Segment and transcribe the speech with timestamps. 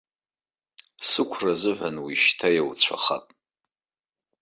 [1.09, 3.25] Сықәра азыҳәа уи шьҭа иауцәахап.